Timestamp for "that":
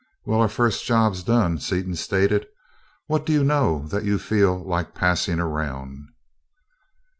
3.89-4.03